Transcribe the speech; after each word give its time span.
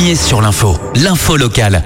premier 0.00 0.16
sur 0.16 0.40
l'info, 0.40 0.78
l'info 0.94 1.36
locale. 1.36 1.84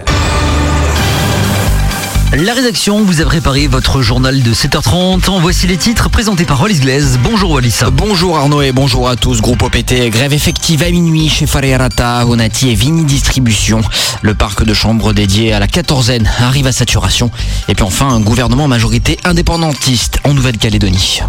La 2.32 2.54
rédaction 2.54 3.02
vous 3.02 3.20
a 3.20 3.24
préparé 3.24 3.66
votre 3.66 4.02
journal 4.02 4.40
de 4.40 4.54
7h30. 4.54 5.28
En 5.28 5.40
voici 5.40 5.66
les 5.66 5.76
titres 5.76 6.08
présentés 6.10 6.44
par 6.44 6.62
Wallis 6.62 6.78
Glaise. 6.78 7.18
Bonjour 7.24 7.50
Wallis. 7.50 7.80
Bonjour 7.92 8.38
Arnaud 8.38 8.62
et 8.62 8.70
bonjour 8.70 9.08
à 9.08 9.16
tous. 9.16 9.40
Groupe 9.40 9.62
OPT, 9.62 10.10
grève 10.10 10.32
effective 10.32 10.84
à 10.84 10.90
minuit 10.92 11.28
chez 11.28 11.46
Farerata, 11.46 12.24
Onati 12.26 12.70
et 12.70 12.76
Vini 12.76 13.04
Distribution. 13.04 13.80
Le 14.22 14.34
parc 14.34 14.62
de 14.62 14.74
chambre 14.74 15.12
dédié 15.12 15.52
à 15.52 15.58
la 15.58 15.66
quatorzaine 15.66 16.30
arrive 16.38 16.68
à 16.68 16.72
saturation. 16.72 17.32
Et 17.68 17.74
puis 17.74 17.84
enfin, 17.84 18.10
un 18.10 18.20
gouvernement 18.20 18.68
majorité 18.68 19.18
indépendantiste 19.24 20.20
en 20.22 20.34
Nouvelle-Calédonie. 20.34 21.22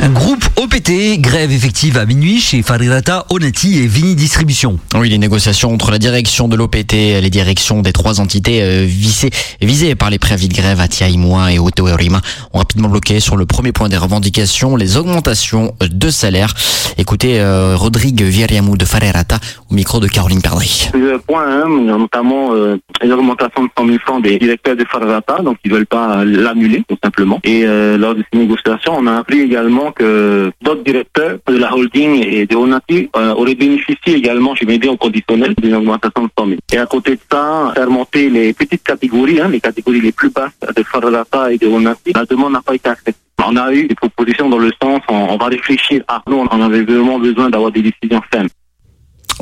Un 0.00 0.10
groupe 0.10 0.41
OPT, 0.62 1.18
grève 1.18 1.50
effective 1.50 1.98
à 1.98 2.06
minuit 2.06 2.38
chez 2.38 2.62
Farirata, 2.62 3.26
Onati 3.30 3.82
et 3.82 3.88
Vini 3.88 4.14
Distribution. 4.14 4.78
Oui, 4.94 5.08
les 5.08 5.18
négociations 5.18 5.72
entre 5.72 5.90
la 5.90 5.98
direction 5.98 6.46
de 6.46 6.54
l'OPT 6.54 6.94
et 6.94 7.20
les 7.20 7.30
directions 7.30 7.82
des 7.82 7.92
trois 7.92 8.20
entités 8.20 8.62
euh, 8.62 8.84
visées, 8.86 9.30
visées 9.60 9.96
par 9.96 10.08
les 10.08 10.20
préavis 10.20 10.48
de 10.48 10.54
grève 10.54 10.78
à 10.78 10.86
Tiaïmoa 10.86 11.50
et 11.50 11.58
Otoerima 11.58 12.20
ont 12.52 12.58
rapidement 12.58 12.88
bloqué 12.88 13.18
sur 13.18 13.36
le 13.36 13.44
premier 13.44 13.72
point 13.72 13.88
des 13.88 13.96
revendications, 13.96 14.76
les 14.76 14.96
augmentations 14.96 15.74
de 15.80 16.10
salaire. 16.10 16.54
Écoutez 16.96 17.40
euh, 17.40 17.74
Rodrigue 17.74 18.22
Viriamou 18.22 18.76
de 18.76 18.84
Farerata 18.84 19.38
au 19.68 19.74
micro 19.74 19.98
de 19.98 20.06
Caroline 20.06 20.42
Perdry. 20.42 20.90
Le 20.94 21.18
point 21.18 21.64
1, 21.64 21.68
notamment 21.98 22.54
euh, 22.54 22.76
les 23.02 23.10
augmentations 23.10 23.64
de 23.64 23.70
100 23.76 23.86
000 23.86 23.98
francs 23.98 24.22
des 24.22 24.38
directeurs 24.38 24.76
de 24.76 24.84
Farerata, 24.84 25.42
donc 25.42 25.56
ils 25.64 25.72
veulent 25.72 25.86
pas 25.86 26.24
l'annuler 26.24 26.84
tout 26.88 26.98
simplement. 27.02 27.40
Et 27.42 27.64
euh, 27.64 27.96
lors 27.96 28.14
de 28.14 28.22
ces 28.32 28.38
négociations, 28.38 28.94
on 28.96 29.08
a 29.08 29.16
appris 29.16 29.40
également 29.40 29.90
que 29.90 30.51
d'autres 30.60 30.82
directeurs 30.82 31.38
de 31.46 31.56
la 31.56 31.74
holding 31.74 32.24
et 32.24 32.46
de 32.46 32.56
Onati 32.56 33.10
euh, 33.16 33.34
auraient 33.34 33.54
bénéficié 33.54 34.14
également, 34.16 34.54
je 34.54 34.64
vais 34.66 34.78
dire 34.78 34.92
au 34.92 34.96
conditionnel, 34.96 35.54
d'une 35.60 35.74
augmentation 35.74 36.24
de 36.24 36.30
100 36.38 36.46
000. 36.46 36.58
Et 36.72 36.78
à 36.78 36.86
côté 36.86 37.12
de 37.16 37.20
ça, 37.30 37.72
faire 37.74 37.90
monter 37.90 38.28
les 38.28 38.52
petites 38.52 38.82
catégories, 38.82 39.40
hein, 39.40 39.48
les 39.48 39.60
catégories 39.60 40.00
les 40.00 40.12
plus 40.12 40.30
basses 40.30 40.52
de 40.76 40.82
Farrata 40.82 41.52
et 41.52 41.58
de 41.58 41.66
Onati, 41.66 42.12
la 42.14 42.24
demande 42.24 42.52
n'a 42.52 42.62
pas 42.62 42.74
été 42.74 42.88
acceptée. 42.88 43.20
On 43.44 43.56
a 43.56 43.72
eu 43.72 43.86
des 43.88 43.94
propositions 43.94 44.48
dans 44.48 44.58
le 44.58 44.70
sens, 44.80 45.00
on, 45.08 45.14
on 45.14 45.36
va 45.36 45.46
réfléchir 45.46 46.02
à 46.06 46.22
nous, 46.28 46.46
on 46.50 46.60
avait 46.60 46.82
vraiment 46.82 47.18
besoin 47.18 47.50
d'avoir 47.50 47.72
des 47.72 47.82
décisions 47.82 48.22
fermes. 48.30 48.48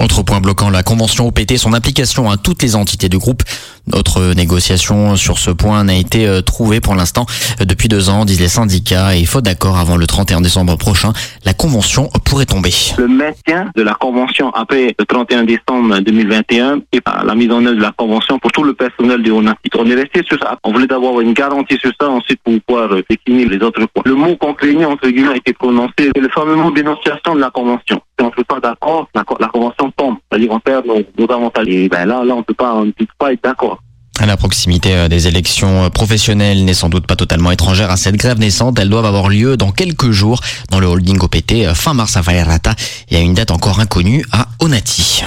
Autre 0.03 0.23
point 0.23 0.41
bloquant, 0.41 0.71
la 0.71 0.83
convention 0.83 1.27
OPT, 1.27 1.59
son 1.59 1.75
application 1.75 2.31
à 2.31 2.39
toutes 2.39 2.63
les 2.63 2.75
entités 2.75 3.11
du 3.11 3.19
groupe. 3.19 3.43
Notre 3.87 4.35
négociation 4.35 5.17
sur 5.17 5.39
ce 5.39 5.51
point 5.51 5.85
n'a 5.85 5.95
été 5.95 6.27
euh, 6.27 6.41
trouvée 6.41 6.81
pour 6.81 6.95
l'instant 6.95 7.27
depuis 7.61 7.89
deux 7.89 8.09
ans, 8.09 8.25
disent 8.25 8.41
les 8.41 8.49
syndicats, 8.49 9.15
et 9.15 9.27
faute 9.27 9.45
d'accord 9.45 9.79
avant 9.79 9.99
le 9.99 10.07
31 10.07 10.41
décembre 10.41 10.77
prochain, 10.77 11.13
la 11.45 11.53
convention 11.53 12.09
pourrait 12.25 12.47
tomber. 12.47 12.71
Le 12.97 13.09
maintien 13.09 13.71
de 13.77 13.83
la 13.83 13.93
convention 13.93 14.51
après 14.51 14.95
le 14.99 15.05
31 15.05 15.45
décembre 15.45 15.99
2021 15.99 16.81
et 16.93 17.01
la 17.25 17.35
mise 17.35 17.51
en 17.51 17.65
œuvre 17.65 17.77
de 17.77 17.83
la 17.83 17.93
convention 17.93 18.39
pour 18.39 18.53
tout 18.53 18.65
le 18.65 18.73
personnel 18.73 19.23
du 19.23 19.31
ONATI. 19.31 19.71
On 19.79 19.87
est 19.87 19.95
resté 19.95 20.23
sur 20.27 20.39
ça. 20.41 20.59
On 20.65 20.73
voulait 20.73 20.87
d'avoir 20.87 21.21
une 21.21 21.35
garantie 21.35 21.77
sur 21.79 21.93
ça, 22.01 22.09
ensuite 22.09 22.41
pour 22.43 22.55
pouvoir 22.67 22.93
euh, 22.93 23.03
définir 23.09 23.49
les 23.49 23.59
autres 23.59 23.85
points. 23.93 24.03
Le 24.07 24.15
mot 24.15 24.35
contraignant, 24.37 24.93
entre 24.93 25.09
guillemets, 25.09 25.33
a 25.33 25.37
été 25.37 25.53
prononcé. 25.53 25.93
C'est 25.99 26.21
le 26.21 26.29
fameux 26.31 26.57
mot 26.57 26.71
dénonciation 26.71 27.35
de 27.35 27.41
la 27.41 27.51
convention. 27.51 28.01
Si 28.21 28.25
on 28.25 28.27
ne 28.27 28.33
peut 28.33 28.45
pas 28.45 28.61
d'accord, 28.61 29.09
la, 29.15 29.25
la, 29.41 29.49
convention 29.49 29.91
tombe. 29.97 30.17
C'est-à-dire 30.31 30.53
on 30.53 30.61
perd 30.61 30.85
nos, 30.85 31.01
nos 31.19 31.33
avantages. 31.33 31.69
Et 31.69 31.89
ben 31.89 32.05
là, 32.05 32.23
là, 32.23 32.35
on 32.35 32.43
peut 32.43 32.53
pas, 32.53 32.75
on 32.75 32.85
ne 32.85 32.91
peut 32.91 33.07
pas 33.19 33.33
être 33.33 33.43
d'accord. 33.43 33.79
La 34.27 34.37
proximité 34.37 34.95
euh, 34.95 35.09
des 35.09 35.27
élections 35.27 35.89
professionnelles 35.89 36.67
n'est 36.67 36.75
sans 36.75 36.91
doute 36.91 37.07
pas 37.07 37.17
totalement 37.17 37.51
étrangère 37.51 37.91
à 37.91 37.97
cette 37.97 38.17
grève 38.17 38.39
naissante. 38.39 38.79
Elles 38.79 38.91
doivent 38.91 39.07
avoir 39.07 39.31
lieu 39.31 39.57
dans 39.57 39.73
quelques 39.73 40.11
jours 40.11 40.41
dans 40.71 40.81
le 40.81 40.87
holding 40.87 41.19
OPT 41.19 41.53
euh, 41.53 41.75
fin 41.75 41.95
mars 41.95 42.19
à 42.19 42.21
Valerata 42.21 42.75
et 43.09 43.17
à 43.17 43.21
une 43.21 43.33
date 43.33 43.51
encore 43.53 43.81
inconnue 43.81 44.27
à 44.33 44.49
Onati. 44.61 45.25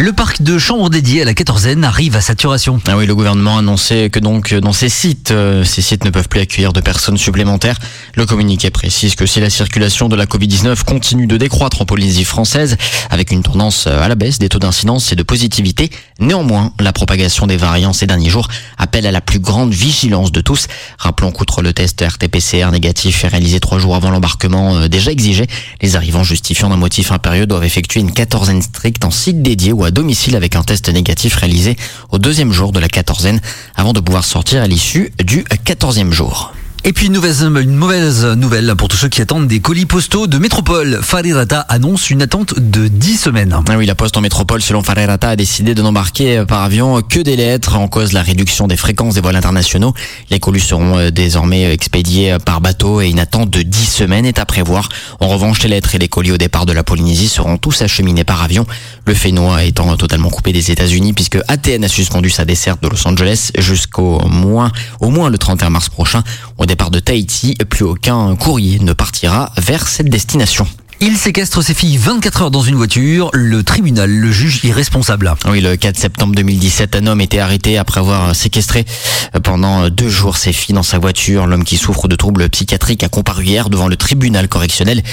Le 0.00 0.12
parc 0.12 0.42
de 0.42 0.58
chambres 0.58 0.90
dédié 0.90 1.22
à 1.22 1.24
la 1.24 1.34
quatorzaine 1.34 1.82
arrive 1.82 2.14
à 2.14 2.20
saturation. 2.20 2.80
Ah 2.86 2.96
oui, 2.96 3.04
le 3.04 3.16
gouvernement 3.16 3.56
a 3.56 3.58
annoncé 3.58 4.10
que 4.10 4.20
donc 4.20 4.54
dans 4.54 4.72
ces 4.72 4.88
sites, 4.88 5.32
euh, 5.32 5.64
ces 5.64 5.82
sites 5.82 6.04
ne 6.04 6.10
peuvent 6.10 6.28
plus 6.28 6.38
accueillir 6.38 6.72
de 6.72 6.80
personnes 6.80 7.16
supplémentaires. 7.16 7.76
Le 8.14 8.24
communiqué 8.24 8.70
précise 8.70 9.16
que 9.16 9.26
si 9.26 9.40
la 9.40 9.50
circulation 9.50 10.08
de 10.08 10.14
la 10.14 10.26
Covid-19 10.26 10.84
continue 10.84 11.26
de 11.26 11.36
décroître 11.36 11.82
en 11.82 11.84
Polynésie 11.84 12.22
française, 12.22 12.76
avec 13.10 13.32
une 13.32 13.42
tendance 13.42 13.88
à 13.88 14.06
la 14.06 14.14
baisse 14.14 14.38
des 14.38 14.48
taux 14.48 14.60
d'incidence 14.60 15.10
et 15.10 15.16
de 15.16 15.24
positivité, 15.24 15.90
néanmoins, 16.20 16.72
la 16.78 16.92
propagation 16.92 17.48
des 17.48 17.56
variants 17.56 17.92
ces 17.92 18.06
derniers 18.06 18.30
jours 18.30 18.46
appelle 18.76 19.04
à 19.04 19.10
la 19.10 19.20
plus 19.20 19.40
grande 19.40 19.72
vigilance 19.72 20.30
de 20.30 20.40
tous. 20.40 20.68
Rappelons 20.98 21.32
qu'outre 21.32 21.60
le 21.60 21.72
test 21.72 22.00
RT-PCR 22.00 22.70
négatif 22.70 23.24
réalisé 23.28 23.58
trois 23.58 23.80
jours 23.80 23.96
avant 23.96 24.10
l'embarquement 24.10 24.76
euh, 24.76 24.86
déjà 24.86 25.10
exigé, 25.10 25.48
les 25.82 25.96
arrivants 25.96 26.22
justifiant 26.22 26.68
d'un 26.68 26.76
motif 26.76 27.10
impérieux 27.10 27.46
doivent 27.46 27.64
effectuer 27.64 27.98
une 27.98 28.12
quatorzaine 28.12 28.62
stricte 28.62 29.04
en 29.04 29.10
site 29.10 29.42
dédié 29.42 29.72
ou 29.72 29.82
à 29.82 29.87
domicile 29.90 30.36
avec 30.36 30.56
un 30.56 30.62
test 30.62 30.88
négatif 30.88 31.36
réalisé 31.36 31.76
au 32.10 32.18
deuxième 32.18 32.52
jour 32.52 32.72
de 32.72 32.80
la 32.80 32.88
quatorzaine 32.88 33.40
avant 33.74 33.92
de 33.92 34.00
pouvoir 34.00 34.24
sortir 34.24 34.62
à 34.62 34.66
l'issue 34.66 35.12
du 35.22 35.44
quatorzième 35.64 36.12
jour. 36.12 36.52
Et 36.84 36.92
puis 36.92 37.06
une 37.06 37.14
mauvaise, 37.14 37.42
une 37.42 37.74
mauvaise 37.74 38.24
nouvelle 38.24 38.74
pour 38.76 38.88
tous 38.88 38.96
ceux 38.96 39.08
qui 39.08 39.20
attendent 39.20 39.48
des 39.48 39.60
colis 39.60 39.84
postaux 39.84 40.26
de 40.26 40.38
métropole. 40.38 41.00
Farirata 41.02 41.60
annonce 41.60 42.08
une 42.08 42.22
attente 42.22 42.58
de 42.58 42.88
10 42.88 43.16
semaines. 43.16 43.54
Ah 43.68 43.76
oui, 43.76 43.84
la 43.84 43.94
poste 43.94 44.16
en 44.16 44.20
métropole, 44.20 44.62
selon 44.62 44.82
Farirata, 44.82 45.30
a 45.30 45.36
décidé 45.36 45.74
de 45.74 45.82
n'embarquer 45.82 46.44
par 46.46 46.62
avion 46.62 47.02
que 47.02 47.18
des 47.18 47.36
lettres 47.36 47.76
en 47.76 47.88
cause 47.88 48.12
la 48.12 48.22
réduction 48.22 48.68
des 48.68 48.76
fréquences 48.76 49.14
des 49.14 49.20
vols 49.20 49.36
internationaux. 49.36 49.92
Les 50.30 50.38
colis 50.38 50.60
seront 50.60 51.10
désormais 51.10 51.70
expédiés 51.72 52.36
par 52.44 52.60
bateau 52.60 53.00
et 53.00 53.08
une 53.08 53.20
attente 53.20 53.50
de 53.50 53.62
10 53.62 53.84
semaines 53.84 54.24
est 54.24 54.38
à 54.38 54.46
prévoir. 54.46 54.88
En 55.20 55.28
revanche, 55.28 55.62
les 55.64 55.68
lettres 55.68 55.94
et 55.96 55.98
les 55.98 56.08
colis 56.08 56.32
au 56.32 56.38
départ 56.38 56.64
de 56.64 56.72
la 56.72 56.84
Polynésie 56.84 57.28
seront 57.28 57.58
tous 57.58 57.82
acheminés 57.82 58.24
par 58.24 58.40
avion. 58.42 58.66
Le 59.04 59.14
Fénois 59.14 59.64
étant 59.64 59.96
totalement 59.96 60.30
coupé 60.30 60.52
des 60.52 60.70
États-Unis 60.70 61.12
puisque 61.12 61.38
ATN 61.48 61.84
a 61.84 61.88
suspendu 61.88 62.30
sa 62.30 62.44
desserte 62.44 62.82
de 62.82 62.88
Los 62.88 63.06
Angeles 63.06 63.50
jusqu'au 63.58 64.20
moins, 64.28 64.70
au 65.00 65.10
moins 65.10 65.28
le 65.28 65.38
31 65.38 65.70
mars 65.70 65.88
prochain. 65.88 66.22
Au 66.56 66.64
départ 66.68 66.90
de 66.90 67.00
Tahiti, 67.00 67.56
plus 67.68 67.84
aucun 67.84 68.36
courrier 68.36 68.78
ne 68.78 68.92
partira 68.92 69.50
vers 69.56 69.88
cette 69.88 70.08
destination. 70.08 70.66
Il 71.00 71.16
séquestre 71.16 71.62
ses 71.62 71.74
filles 71.74 71.96
24 71.96 72.42
heures 72.42 72.50
dans 72.50 72.62
une 72.62 72.74
voiture. 72.74 73.30
Le 73.32 73.62
tribunal 73.62 74.10
le 74.10 74.32
juge 74.32 74.64
irresponsable. 74.64 75.32
Oui, 75.48 75.60
le 75.60 75.76
4 75.76 75.96
septembre 75.96 76.34
2017, 76.34 76.96
un 76.96 77.06
homme 77.06 77.20
était 77.20 77.38
arrêté 77.38 77.78
après 77.78 78.00
avoir 78.00 78.34
séquestré 78.34 78.84
pendant 79.44 79.90
deux 79.90 80.08
jours 80.08 80.36
ses 80.36 80.52
filles 80.52 80.74
dans 80.74 80.82
sa 80.82 80.98
voiture. 80.98 81.46
L'homme 81.46 81.62
qui 81.62 81.76
souffre 81.76 82.08
de 82.08 82.16
troubles 82.16 82.48
psychiatriques 82.48 83.04
a 83.04 83.08
comparu 83.08 83.44
hier 83.44 83.70
devant 83.70 83.86
le 83.86 83.94
tribunal 83.94 84.48
correctionnel. 84.48 85.04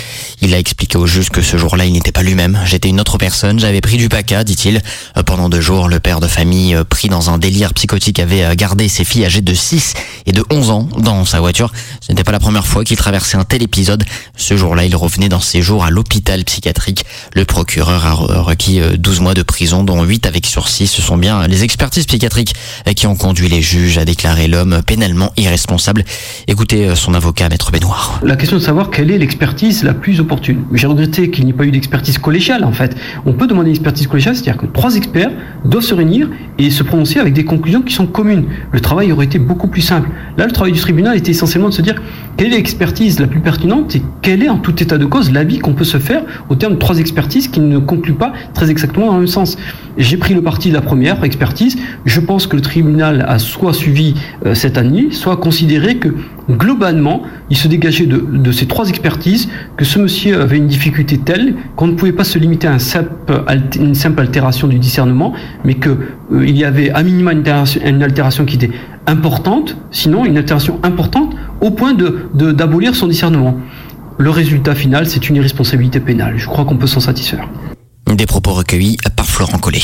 Il 0.41 0.56
a 0.56 0.57
expliqué 0.57 0.97
au 0.97 1.06
juge 1.06 1.29
que 1.29 1.44
ce 1.44 1.56
jour-là, 1.56 1.85
il 1.85 1.94
n'était 1.94 2.12
pas 2.12 2.23
lui-même. 2.23 2.59
J'étais 2.66 2.90
une 2.90 3.00
autre 3.00 3.19
personne. 3.19 3.59
J'avais 3.59 3.81
pris 3.81 3.97
du 3.97 4.09
paca, 4.09 4.44
dit-il. 4.44 4.81
Pendant 5.28 5.50
deux 5.50 5.62
jours, 5.62 5.88
le 5.88 6.00
père 6.00 6.19
de 6.19 6.28
famille, 6.28 6.75
pris 6.90 7.09
dans 7.09 7.29
un 7.29 7.38
délire 7.38 7.75
psychotique, 7.75 8.17
avait 8.17 8.56
gardé 8.56 8.90
ses 8.90 9.03
filles 9.03 9.25
âgées 9.25 9.41
de 9.41 9.53
6 9.53 9.94
et 10.25 10.31
de 10.31 10.44
11 10.50 10.72
ans 10.72 10.90
dans 10.97 11.25
sa 11.25 11.40
voiture. 11.40 11.72
Ce 12.02 12.12
n'était 12.12 12.23
pas 12.23 12.31
la 12.31 12.40
première 12.40 12.66
fois 12.66 12.84
qu'il 12.84 12.97
traversait 12.97 13.38
un 13.38 13.44
tel 13.44 13.62
épisode. 13.62 14.03
Ce 14.35 14.57
jour-là, 14.57 14.85
il 14.85 14.96
revenait 14.96 15.29
dans 15.29 15.40
ses 15.40 15.62
jours 15.62 15.75
à 15.84 15.90
l'hôpital 15.90 16.44
psychiatrique. 16.44 17.06
Le 17.34 17.46
procureur 17.46 18.06
a 18.06 18.13
requis 18.13 18.80
12 18.97 19.19
mois 19.19 19.34
de 19.34 19.41
prison, 19.41 19.84
dont 19.84 20.03
8 20.03 20.25
avec 20.25 20.46
sursis. 20.46 20.88
Ce 20.88 21.02
sont 21.02 21.18
bien 21.18 21.47
les 21.47 21.63
expertises 21.63 22.06
psychiatriques 22.06 22.56
qui 22.96 23.08
ont 23.08 23.16
conduit 23.16 23.50
les 23.50 23.62
juges 23.62 23.97
à 23.97 24.06
déclarer 24.06 24.47
l'homme 24.47 24.81
pénalement 24.85 25.31
irresponsable. 25.38 26.03
Écoutez 26.47 26.96
son 26.96 27.14
avocat, 27.14 27.50
Maître 27.50 27.72
Benoît. 27.72 28.19
La 28.24 28.35
question 28.35 28.58
de 28.58 28.62
savoir 28.62 28.90
quelle 28.91 29.12
est 29.12 29.18
l'expertise 29.18 29.84
la 29.84 29.94
plus 29.94 30.19
opportune. 30.19 30.64
J'ai 30.74 30.88
regretté 30.88 31.30
qu'il 31.30 31.46
n'y 31.46 31.52
ait 31.52 31.53
pas 31.53 31.66
eu 31.66 31.72
d'expertise 31.72 32.18
collégiale, 32.18 32.64
en 32.64 32.72
fait. 32.72 32.96
On 33.25 33.34
peut 33.34 33.47
demander 33.47 33.69
une 33.69 33.75
expertise 33.75 34.08
collégiale, 34.08 34.35
c'est-à-dire 34.35 34.58
que 34.58 34.66
trois 34.66 34.96
experts 34.96 35.31
doivent 35.64 35.84
se 35.84 35.94
réunir 35.94 36.30
et 36.58 36.69
se 36.69 36.84
prononcer 36.84 37.19
avec 37.19 37.34
des 37.34 37.46
conclusions 37.46 37.81
qui 37.81 37.94
sont 37.94 38.08
communes. 38.08 38.46
Le 38.72 38.80
travail 38.80 39.12
aurait 39.12 39.25
été 39.25 39.40
beaucoup 39.40 39.68
plus 39.68 39.81
simple. 39.81 40.09
Là, 40.38 40.46
le 40.46 40.52
travail 40.52 40.72
du 40.72 40.80
tribunal 40.80 41.18
était 41.18 41.31
essentiellement 41.31 41.69
de 41.69 41.74
se 41.74 41.81
dire 41.81 42.02
quelle 42.38 42.53
est 42.53 42.58
l'expertise 42.58 43.19
la 43.19 43.28
plus 43.28 43.40
pertinente 43.40 43.96
et 43.96 44.02
quel 44.22 44.44
est 44.44 44.50
en 44.50 44.58
tout 44.58 44.81
état 44.81 44.97
de 44.97 45.06
cause 45.06 45.31
l'avis 45.31 45.59
qu'on 45.66 45.74
peut 45.74 45.84
se 45.84 45.98
faire 45.98 46.22
au 46.50 46.56
terme 46.56 46.76
de 46.76 46.79
trois 46.79 47.00
expertises 47.00 47.47
qui 47.47 47.59
ne 47.59 47.79
concluent 47.79 48.14
pas 48.14 48.34
très 48.53 48.70
exactement 48.70 49.08
dans 49.08 49.14
le 49.14 49.20
même 49.22 49.28
sens. 49.28 49.58
J'ai 49.97 50.17
pris 50.17 50.35
le 50.35 50.44
parti 50.44 50.70
de 50.70 50.76
la 50.76 50.82
première 50.82 51.23
expertise. 51.23 51.76
Je 52.06 52.20
pense 52.20 52.46
que 52.46 52.56
le 52.56 52.62
tribunal 52.62 53.26
a 53.28 53.40
soit 53.40 53.73
suivi 53.73 54.14
euh, 54.46 54.53
cette 54.53 54.78
année, 54.78 55.08
soit 55.09 55.38
considéré 55.38 55.97
que 55.97 56.09
globalement, 56.52 57.23
il 57.50 57.58
se 57.58 57.67
dégageait 57.67 58.06
de, 58.06 58.17
de, 58.17 58.52
ces 58.52 58.67
trois 58.67 58.90
expertises 58.90 59.50
que 59.76 59.85
ce 59.85 59.97
monsieur 59.97 60.40
avait 60.40 60.58
une 60.58 60.67
difficulté 60.67 61.17
telle 61.17 61.56
qu'on 61.76 61.88
ne 61.88 61.94
pouvait 61.94 62.11
pas 62.11 62.26
se 62.26 62.38
limiter 62.38 62.68
à 62.68 62.78
simple, 62.78 63.09
une 63.79 63.96
simple 63.96 64.22
altération 64.22 64.68
du 64.68 64.78
discernement, 64.78 65.34
mais 65.64 65.73
qu'il 65.73 65.97
euh, 66.32 66.47
y 66.47 66.64
avait 66.64 66.91
à 66.91 67.02
minima 67.02 67.32
une 67.32 67.40
altération, 67.40 67.82
une 67.84 68.03
altération 68.03 68.46
qui 68.46 68.56
était 68.58 68.72
importante, 69.08 69.78
sinon 69.90 70.26
une 70.26 70.38
altération 70.38 70.79
importante 70.84 71.35
au 71.61 71.72
point 71.72 71.94
de 71.94 72.29
d'abolir 72.34 72.96
son 72.96 73.08
discernement. 73.08 73.58
Le 74.17 74.29
résultat 74.29 74.76
final, 74.76 75.09
c'est 75.09 75.28
une 75.28 75.35
irresponsabilité 75.35 76.00
pénale. 76.00 76.38
Je 76.38 76.47
crois 76.47 76.64
qu'on 76.64 76.78
peut 76.78 76.88
s'en 76.88 77.02
satisfaire. 77.02 77.50
Des 78.14 78.26
propos 78.26 78.53
recueillis 78.53 78.97
par 79.17 79.26
Florent 79.26 79.58
Collet. 79.58 79.82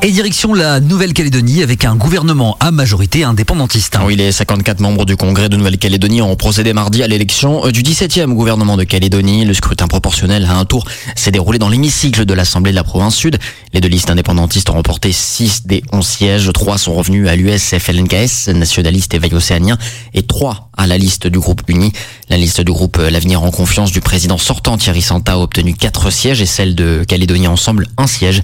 Et 0.00 0.10
direction 0.10 0.54
la 0.54 0.80
Nouvelle-Calédonie 0.80 1.62
avec 1.62 1.84
un 1.84 1.96
gouvernement 1.96 2.56
à 2.60 2.70
majorité 2.70 3.24
indépendantiste. 3.24 3.98
Oui, 4.06 4.16
les 4.16 4.32
54 4.32 4.80
membres 4.80 5.04
du 5.04 5.16
Congrès 5.16 5.50
de 5.50 5.56
Nouvelle-Calédonie 5.56 6.22
ont 6.22 6.34
procédé 6.36 6.72
mardi 6.72 7.02
à 7.02 7.08
l'élection 7.08 7.68
du 7.68 7.82
17e 7.82 8.32
gouvernement 8.32 8.78
de 8.78 8.84
Calédonie. 8.84 9.44
Le 9.44 9.52
scrutin 9.52 9.86
proportionnel 9.86 10.46
à 10.46 10.56
un 10.56 10.64
tour 10.64 10.86
s'est 11.14 11.32
déroulé 11.32 11.58
dans 11.58 11.68
l'hémicycle 11.68 12.24
de 12.24 12.32
l'Assemblée 12.32 12.70
de 12.70 12.76
la 12.76 12.84
province 12.84 13.16
sud. 13.16 13.38
Les 13.74 13.80
deux 13.80 13.88
listes 13.88 14.08
indépendantistes 14.08 14.70
ont 14.70 14.74
remporté 14.74 15.12
6 15.12 15.66
des 15.66 15.82
11 15.92 16.06
sièges. 16.06 16.50
3 16.54 16.78
sont 16.78 16.94
revenus 16.94 17.28
à 17.28 17.36
l'USFLNKS, 17.36 18.48
nationaliste 18.54 19.12
et 19.12 19.18
veille 19.18 19.34
océanien, 19.34 19.76
et 20.14 20.22
3 20.22 20.67
à 20.78 20.86
la 20.86 20.96
liste 20.96 21.26
du 21.26 21.38
groupe 21.38 21.62
uni. 21.68 21.92
La 22.30 22.36
liste 22.36 22.60
du 22.60 22.72
groupe 22.72 22.96
L'avenir 22.98 23.42
en 23.42 23.50
confiance 23.50 23.90
du 23.92 24.00
président 24.00 24.38
sortant 24.38 24.78
Thierry 24.78 25.02
Santa 25.02 25.32
a 25.32 25.38
obtenu 25.38 25.74
4 25.74 26.10
sièges 26.10 26.40
et 26.40 26.46
celle 26.46 26.74
de 26.74 27.04
Calédonie 27.06 27.48
Ensemble 27.48 27.88
un 27.98 28.06
siège. 28.06 28.42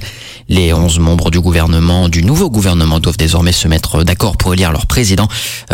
Les 0.49 0.75
11 0.75 0.99
membres 0.99 1.31
du 1.31 1.41
gouvernement, 1.41 2.09
du 2.09 2.23
nouveau 2.23 2.51
gouvernement, 2.51 3.01
doivent 3.01 3.17
désormais 3.17 3.53
se 3.53 3.69
mettre 3.69 4.05
d'accord 4.05 4.37
pour 4.37 4.53
élire 4.53 4.73
leur 4.73 4.87
président. 4.87 5.29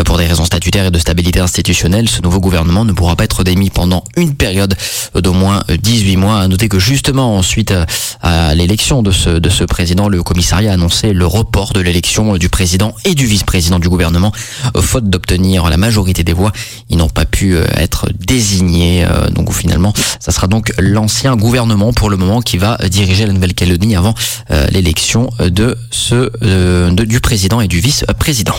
Pour 0.05 0.17
des 0.17 0.27
raisons 0.27 0.45
statutaires 0.45 0.85
et 0.85 0.91
de 0.91 0.99
stabilité 0.99 1.39
institutionnelle, 1.39 2.07
ce 2.07 2.21
nouveau 2.21 2.39
gouvernement 2.39 2.85
ne 2.85 2.93
pourra 2.93 3.15
pas 3.15 3.25
être 3.25 3.43
démis 3.43 3.69
pendant 3.69 4.03
une 4.15 4.35
période 4.35 4.75
d'au 5.15 5.33
moins 5.33 5.63
18 5.67 6.15
mois. 6.17 6.39
À 6.39 6.47
noter 6.47 6.69
que 6.69 6.79
justement, 6.79 7.37
ensuite 7.37 7.73
à 8.21 8.55
l'élection 8.55 9.01
de 9.01 9.11
ce, 9.11 9.29
de 9.29 9.49
ce 9.49 9.63
président, 9.63 10.07
le 10.07 10.23
commissariat 10.23 10.71
a 10.71 10.75
annoncé 10.75 11.11
le 11.11 11.25
report 11.25 11.73
de 11.73 11.81
l'élection 11.81 12.37
du 12.37 12.49
président 12.49 12.93
et 13.03 13.15
du 13.15 13.25
vice-président 13.25 13.79
du 13.79 13.89
gouvernement. 13.89 14.31
Faute 14.79 15.09
d'obtenir 15.09 15.69
la 15.69 15.77
majorité 15.77 16.23
des 16.23 16.33
voix, 16.33 16.50
ils 16.89 16.97
n'ont 16.97 17.09
pas 17.09 17.25
pu 17.25 17.55
être 17.57 18.09
désignés. 18.19 19.05
Donc 19.31 19.53
finalement, 19.53 19.93
ça 20.19 20.31
sera 20.31 20.47
donc 20.47 20.73
l'ancien 20.77 21.35
gouvernement 21.35 21.93
pour 21.93 22.09
le 22.09 22.17
moment 22.17 22.41
qui 22.41 22.57
va 22.57 22.77
diriger 22.89 23.25
la 23.25 23.33
Nouvelle-Calédonie 23.33 23.95
avant 23.95 24.13
l'élection 24.69 25.29
de 25.39 25.77
ce 25.91 26.91
du 26.91 27.19
président 27.19 27.61
et 27.61 27.67
du 27.67 27.79
vice-président. 27.79 28.55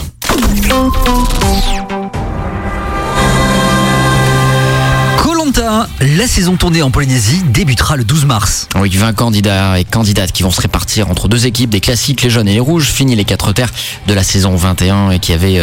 La 6.01 6.27
saison 6.27 6.57
tournée 6.57 6.83
en 6.83 6.91
Polynésie 6.91 7.43
débutera 7.45 7.97
le 7.97 8.05
12 8.05 8.27
mars. 8.27 8.69
Oui, 8.77 8.91
20 8.91 9.13
candidats 9.15 9.79
et 9.79 9.85
candidates 9.85 10.33
qui 10.33 10.43
vont 10.43 10.51
se 10.51 10.61
répartir 10.61 11.11
entre 11.11 11.29
deux 11.29 11.47
équipes, 11.47 11.71
des 11.71 11.81
classiques, 11.81 12.23
les 12.23 12.31
jaunes 12.31 12.49
et 12.49 12.55
les 12.55 12.61
rouges. 12.61 12.87
Fini 12.87 13.17
les 13.17 13.25
quatre 13.25 13.53
terres 13.53 13.71
de 14.07 14.15
la 14.15 14.23
saison 14.23 14.55
21 14.55 15.11
et 15.11 15.19
qui 15.19 15.33
avaient 15.33 15.61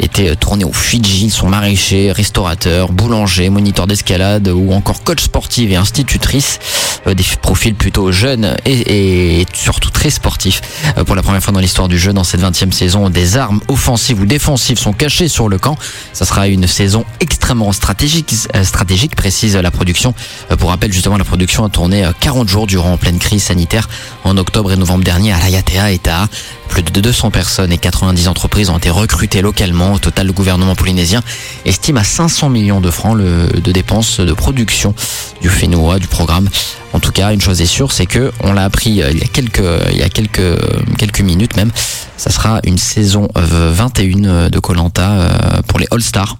été 0.00 0.34
tournés 0.36 0.64
au 0.64 0.72
Fidji. 0.72 1.30
Sont 1.30 1.48
maraîchers, 1.48 2.12
restaurateurs, 2.12 2.92
boulangers, 2.92 3.48
moniteurs 3.50 3.86
d'escalade 3.86 4.48
ou 4.48 4.72
encore 4.72 5.02
coach 5.04 5.22
sportive 5.22 5.72
et 5.72 5.76
institutrices. 5.76 6.58
Des 7.06 7.24
profils 7.40 7.74
plutôt 7.74 8.12
jeunes 8.12 8.56
et, 8.64 9.40
et, 9.40 9.46
surtout 9.54 9.90
très 9.90 10.10
sportifs. 10.10 10.60
Pour 11.06 11.16
la 11.16 11.22
première 11.22 11.42
fois 11.42 11.52
dans 11.52 11.60
l'histoire 11.60 11.88
du 11.88 11.98
jeu, 11.98 12.12
dans 12.12 12.24
cette 12.24 12.42
20e 12.42 12.72
saison, 12.72 13.10
des 13.10 13.36
armes 13.36 13.60
offensives 13.68 14.20
ou 14.20 14.26
défensives 14.26 14.78
sont 14.78 14.92
cachées 14.92 15.28
sur 15.28 15.48
le 15.48 15.58
camp. 15.58 15.76
Ça 16.12 16.24
sera 16.24 16.46
une 16.48 16.66
saison 16.66 17.04
extrêmement 17.20 17.72
stratégique, 17.72 18.32
stratégique 18.62 19.16
précise 19.16 19.56
la 19.62 19.70
production. 19.70 20.14
Pour 20.58 20.70
rappel, 20.70 20.92
justement, 20.92 21.16
la 21.16 21.24
production 21.24 21.64
a 21.64 21.68
tourné 21.68 22.08
40 22.20 22.48
jours 22.48 22.66
durant 22.66 22.92
en 22.92 22.96
pleine 22.96 23.18
crise 23.18 23.42
sanitaire 23.42 23.88
en 24.24 24.36
octobre 24.36 24.72
et 24.72 24.76
novembre 24.76 25.04
dernier 25.04 25.32
à 25.32 25.38
l'Ayatea 25.38 25.92
et 25.92 25.98
Taha. 25.98 26.28
Plus 26.68 26.82
de 26.82 27.00
200 27.00 27.30
personnes 27.30 27.70
et 27.70 27.78
90 27.78 28.28
entreprises 28.28 28.70
ont 28.70 28.78
été 28.78 28.88
recrutées 28.88 29.42
localement. 29.42 29.92
Au 29.92 29.98
total, 29.98 30.26
le 30.26 30.32
gouvernement 30.32 30.74
polynésien 30.74 31.22
estime 31.66 31.98
à 31.98 32.04
500 32.04 32.48
millions 32.48 32.80
de 32.80 32.90
francs 32.90 33.16
le, 33.16 33.48
de 33.48 33.72
dépenses 33.72 34.20
de 34.20 34.32
production 34.32 34.94
du 35.42 35.50
FENOA, 35.50 35.98
du 35.98 36.06
programme. 36.06 36.48
En 36.94 37.00
tout 37.00 37.12
cas, 37.12 37.32
une 37.32 37.40
chose 37.40 37.60
est 37.60 37.66
sûre, 37.66 37.92
c'est 37.92 38.06
que 38.06 38.32
on 38.40 38.52
l'a 38.52 38.64
appris 38.64 38.90
il 38.90 38.96
y 38.96 39.22
a 39.22 39.26
quelques, 39.26 39.62
il 39.90 39.98
y 39.98 40.02
a 40.02 40.08
quelques, 40.08 41.20
minutes 41.20 41.56
même. 41.56 41.70
Ça 42.16 42.30
sera 42.30 42.60
une 42.64 42.78
saison 42.78 43.28
21 43.34 44.50
de 44.50 44.58
Colanta 44.58 45.62
pour 45.66 45.78
les 45.78 45.86
All-Stars 45.90 46.36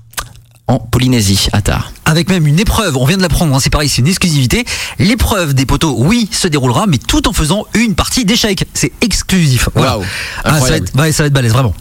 en 0.69 0.79
Polynésie, 0.79 1.49
à 1.53 1.61
Tar. 1.61 1.93
Avec 2.05 2.29
même 2.29 2.47
une 2.47 2.59
épreuve, 2.59 2.97
on 2.97 3.05
vient 3.05 3.17
de 3.17 3.23
l'apprendre, 3.23 3.55
hein, 3.55 3.59
c'est 3.61 3.71
pareil, 3.71 3.89
c'est 3.89 4.01
une 4.01 4.09
exclusivité. 4.09 4.65
L'épreuve 4.99 5.55
des 5.55 5.67
poteaux, 5.67 5.95
oui, 5.99 6.29
se 6.31 6.49
déroulera, 6.49 6.87
mais 6.87 6.99
tout 6.99 7.29
en 7.29 7.33
faisant 7.33 7.65
une 7.75 7.95
partie 7.95 8.25
d'échecs. 8.25 8.67
C'est 8.75 8.93
exclusif. 9.01 9.69
Voilà. 9.75 9.99
Wow, 9.99 10.05
ah, 10.45 10.61
ça, 10.61 10.69
va 10.69 10.77
être, 10.77 10.99
ouais, 10.99 11.13
ça 11.13 11.23
va 11.23 11.27
être 11.29 11.33
balèze, 11.33 11.53
vraiment. 11.53 11.75